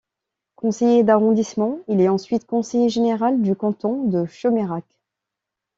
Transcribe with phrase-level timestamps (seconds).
[0.55, 4.83] Conseiller d'arrondissement, il est ensuite conseiller général du canton de Chomérac.